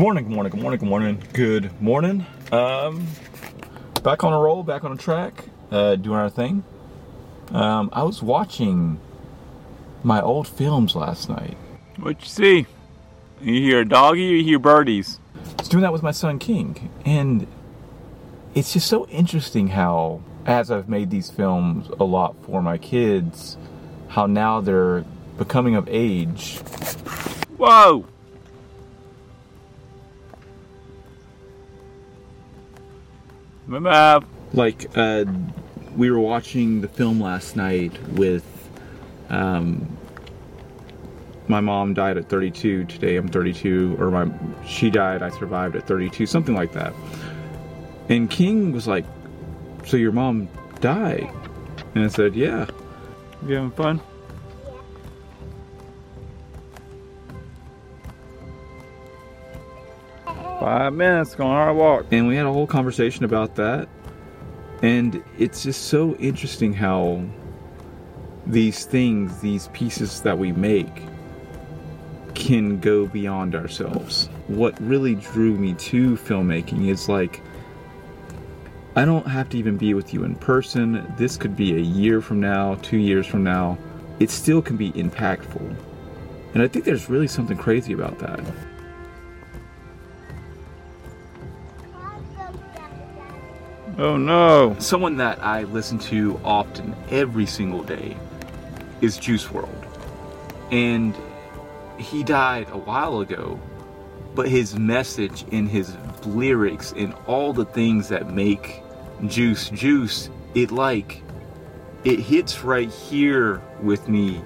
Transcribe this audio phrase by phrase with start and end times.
[0.00, 2.26] Good morning, good morning, good morning, good morning, good morning.
[2.52, 3.06] Um,
[4.02, 6.64] back on a roll, back on a track, uh, doing our thing.
[7.50, 8.98] Um, I was watching
[10.02, 11.54] my old films last night.
[11.98, 12.66] What you see?
[13.42, 15.20] You hear a doggy you hear birdies?
[15.34, 17.46] I was doing that with my son King, and
[18.54, 23.58] it's just so interesting how, as I've made these films a lot for my kids,
[24.08, 25.04] how now they're
[25.36, 26.56] becoming of age.
[27.58, 28.06] Whoa!
[33.78, 34.24] Mav.
[34.52, 35.24] Like, uh,
[35.96, 38.44] we were watching the film last night with,
[39.28, 39.96] um,
[41.46, 42.84] my mom died at 32.
[42.84, 44.30] Today I'm 32, or my
[44.66, 45.22] she died.
[45.22, 46.94] I survived at 32, something like that.
[48.08, 49.04] And King was like,
[49.84, 50.48] "So your mom
[50.80, 51.30] died?"
[51.94, 52.66] And I said, "Yeah."
[53.46, 54.00] You having fun?
[60.60, 62.04] Five minutes going our walk.
[62.12, 63.88] And we had a whole conversation about that.
[64.82, 67.24] And it's just so interesting how
[68.46, 71.02] these things, these pieces that we make,
[72.34, 74.28] can go beyond ourselves.
[74.48, 77.40] What really drew me to filmmaking is like,
[78.96, 81.10] I don't have to even be with you in person.
[81.16, 83.78] This could be a year from now, two years from now.
[84.18, 85.74] It still can be impactful.
[86.52, 88.40] And I think there's really something crazy about that.
[94.00, 94.74] Oh no.
[94.78, 98.16] Someone that I listen to often every single day
[99.02, 99.68] is Juice WRLD.
[100.72, 101.14] And
[101.98, 103.60] he died a while ago,
[104.34, 108.82] but his message in his lyrics and all the things that make
[109.26, 111.22] Juice Juice, it like
[112.02, 114.40] it hits right here with me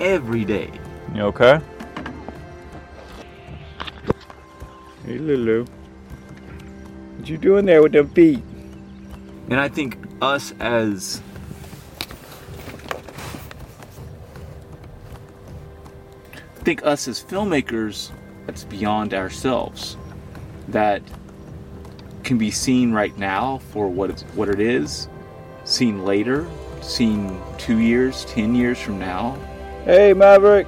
[0.00, 0.72] every day.
[1.14, 1.60] You okay?
[5.04, 5.64] Hey Lulu.
[7.18, 8.42] What you doing there with them feet?
[9.48, 11.22] And I think us as
[16.56, 18.10] I think us as filmmakers,
[18.46, 19.96] that's beyond ourselves.
[20.68, 21.00] That
[22.24, 25.08] can be seen right now for what it's, what it is,
[25.64, 26.44] seen later,
[26.82, 29.38] seen two years, ten years from now.
[29.84, 30.66] Hey Maverick.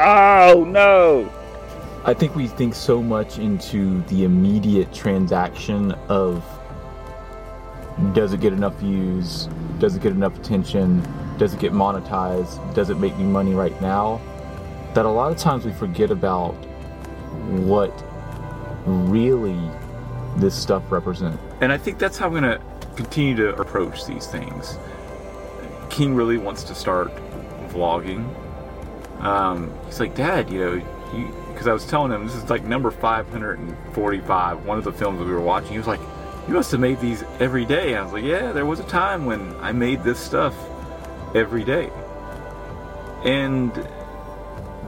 [0.00, 1.28] Oh no!
[2.04, 6.44] I think we think so much into the immediate transaction of
[8.12, 9.48] does it get enough views?
[9.80, 11.02] Does it get enough attention?
[11.36, 12.74] Does it get monetized?
[12.74, 14.20] Does it make me money right now?
[14.94, 16.54] That a lot of times we forget about
[17.66, 17.92] what
[18.86, 19.58] really
[20.36, 21.42] this stuff represents.
[21.60, 22.60] And I think that's how I'm going to
[22.94, 24.78] continue to approach these things.
[25.90, 27.12] King really wants to start
[27.68, 28.32] vlogging.
[29.20, 30.82] Um, he's like, Dad, you know,
[31.52, 35.24] because I was telling him this is like number 545, one of the films that
[35.24, 35.72] we were watching.
[35.72, 36.00] He was like,
[36.46, 37.96] You must have made these every day.
[37.96, 40.54] I was like, Yeah, there was a time when I made this stuff
[41.34, 41.90] every day.
[43.24, 43.72] And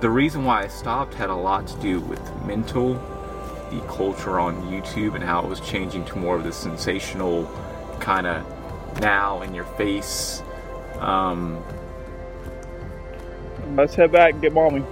[0.00, 2.94] the reason why I stopped had a lot to do with mental,
[3.70, 7.50] the culture on YouTube, and how it was changing to more of the sensational
[7.98, 10.42] kind of now in your face.
[10.98, 11.62] Um,
[13.76, 14.84] Let's head back and get mommy.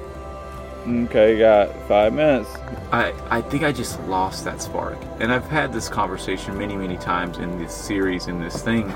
[0.87, 2.49] Okay, got five minutes.
[2.93, 4.97] I, I think I just lost that spark.
[5.21, 8.93] And I've had this conversation many, many times in this series, in this thing.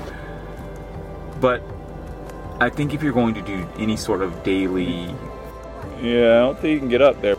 [1.39, 1.61] But
[2.59, 5.13] I think if you're going to do any sort of daily.
[6.01, 7.35] Yeah, I don't think you can get up there.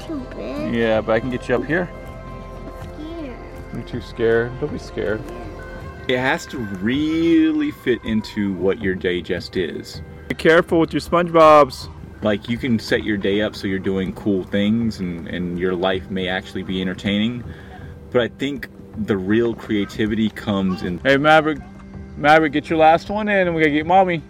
[0.00, 0.74] Too big.
[0.74, 1.88] Yeah, but I can get you up here.
[2.98, 3.38] Here.
[3.72, 4.58] You're too scared.
[4.60, 5.22] Don't be scared.
[6.08, 10.02] It has to really fit into what your day just is.
[10.28, 11.88] Be careful with your SpongeBob's.
[12.22, 15.74] Like you can set your day up so you're doing cool things and, and your
[15.74, 17.42] life may actually be entertaining.
[18.10, 18.68] But I think
[19.06, 21.58] the real creativity comes in Hey, Maverick.
[22.16, 24.22] Maverick, get your last one in and we gotta get mommy.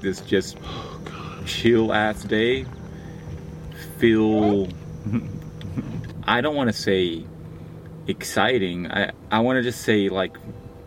[0.00, 0.56] this just
[1.44, 2.64] chill ass day.
[3.98, 4.68] Feel
[6.24, 7.24] I don't want to say
[8.06, 8.90] exciting.
[8.90, 10.36] I I want to just say like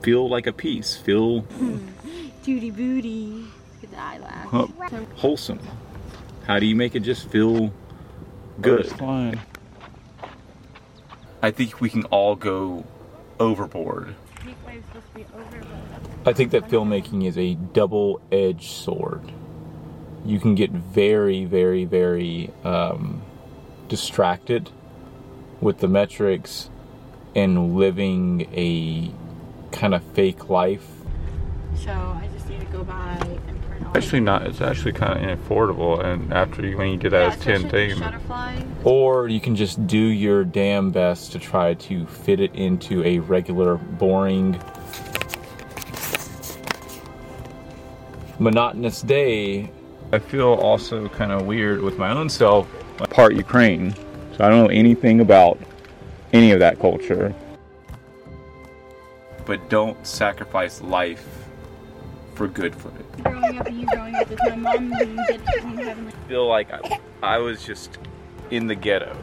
[0.02, 0.96] feel like a piece.
[0.98, 1.46] Feel
[2.44, 3.46] Judy booty.
[3.94, 4.48] With the eyelash.
[4.48, 5.06] Huh.
[5.16, 5.60] wholesome.
[6.46, 7.72] How do you make it just feel
[8.62, 8.88] good?
[8.88, 9.40] First line.
[11.42, 12.86] I think we can all go
[13.40, 14.16] overboard.
[16.26, 19.32] I think that filmmaking is a double edged sword.
[20.26, 23.22] You can get very, very, very um,
[23.90, 24.70] distracted
[25.60, 26.70] with the metrics
[27.36, 29.12] and living a
[29.76, 30.88] kind of fake life.
[31.76, 33.53] So I just need to go by and print all.
[33.96, 34.48] Actually, not.
[34.48, 36.04] It's actually kind of affordable.
[36.04, 38.02] And after you, when you did that as ten things,
[38.84, 43.20] Or you can just do your damn best to try to fit it into a
[43.20, 44.60] regular, boring,
[48.40, 49.72] monotonous day.
[50.12, 52.68] I feel also kind of weird with my own self.
[53.10, 55.60] Part Ukraine, so I don't know anything about
[56.32, 57.34] any of that culture.
[59.46, 61.43] But don't sacrifice life
[62.34, 63.06] for good footage.
[63.24, 66.72] Growing up and you growing up with my mom, you did having like, feel like
[66.72, 67.98] I, I was just
[68.52, 69.16] in the ghetto.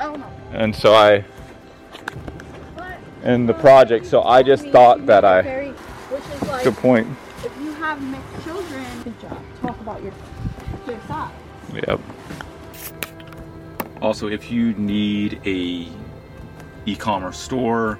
[0.00, 0.26] oh no.
[0.52, 1.24] And so I,
[3.24, 5.42] in the project, so I just thought that I.
[5.70, 7.06] Which is like Good point.
[7.44, 9.42] if you have mixed children, good job.
[9.60, 10.12] Talk about your
[10.86, 11.32] your side.
[11.72, 12.00] Yep.
[14.02, 15.88] Also, if you need a
[16.86, 17.98] e-commerce store,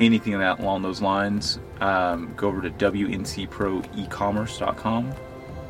[0.00, 5.12] anything that along those lines, um, go over to wncproecommerce.com.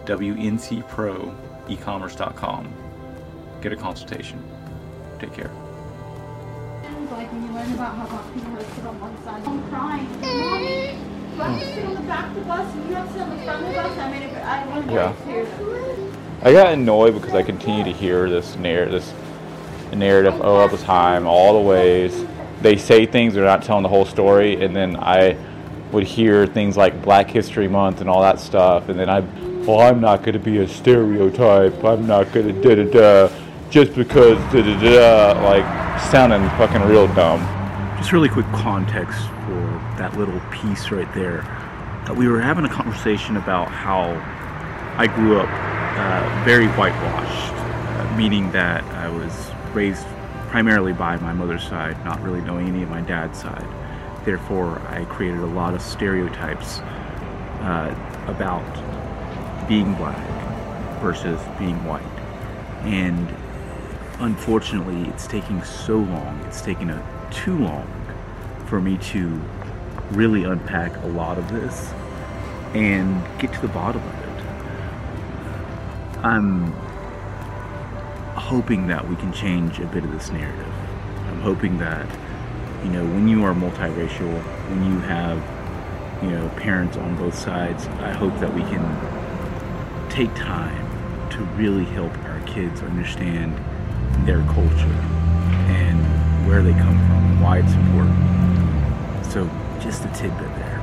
[0.04, 2.72] wncproecommerce.com.
[3.60, 4.42] Get a consultation.
[5.18, 5.50] Take care.
[7.10, 9.42] Like when you learn about how black people have sit on one side.
[9.46, 10.08] I'm crying.
[10.20, 10.98] Mommy,
[11.34, 13.22] do I have sit on the back of the bus and you have to sit
[13.22, 13.98] on the front of the bus?
[13.98, 14.36] I made it.
[14.36, 15.12] I wanted Yeah.
[15.12, 15.22] to
[16.42, 19.12] I got annoyed because I continue to hear this narrative, this
[19.96, 22.24] narrative all the time, all the ways.
[22.62, 25.36] They say things, they're not telling the whole story, and then I
[25.92, 29.20] would hear things like Black History Month and all that stuff, and then I,
[29.66, 31.84] well, I'm not going to be a stereotype.
[31.84, 33.34] I'm not going to da da da,
[33.70, 37.40] just because da da da, like sounding fucking real dumb.
[37.98, 41.42] Just really quick context for that little piece right there.
[42.08, 44.10] Uh, we were having a conversation about how
[44.96, 50.06] I grew up uh, very whitewashed, uh, meaning that I was raised
[50.56, 53.68] primarily by my mother's side, not really knowing any of my dad's side.
[54.24, 56.78] Therefore, I created a lot of stereotypes
[57.60, 57.94] uh,
[58.26, 58.64] about
[59.68, 60.16] being black
[61.02, 62.02] versus being white.
[62.86, 63.28] And
[64.18, 67.86] unfortunately, it's taking so long, it's taken a, too long
[68.64, 69.38] for me to
[70.12, 71.92] really unpack a lot of this
[72.72, 74.28] and get to the bottom of it.
[76.24, 76.72] I'm
[78.46, 80.72] hoping that we can change a bit of this narrative.
[81.26, 82.06] I'm hoping that,
[82.84, 84.40] you know, when you are multiracial,
[84.70, 85.42] when you have,
[86.22, 90.86] you know, parents on both sides, I hope that we can take time
[91.30, 93.52] to really help our kids understand
[94.24, 95.00] their culture
[95.66, 95.98] and
[96.46, 99.26] where they come from and why it's important.
[99.26, 99.50] So,
[99.80, 100.76] just a tidbit there.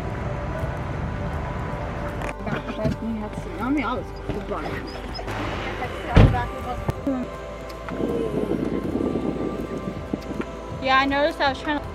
[10.81, 11.92] Yeah, I noticed I was trying to.